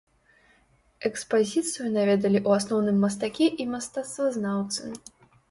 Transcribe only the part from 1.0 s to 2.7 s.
Экспазіцыю наведалі ў